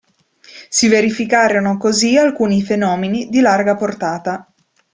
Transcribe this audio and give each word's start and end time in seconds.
Si 0.67 0.87
verificarono 0.87 1.77
così 1.77 2.17
alcuni 2.17 2.63
fenomeni 2.63 3.29
di 3.29 3.39
larga 3.39 3.75
portata. 3.75 4.51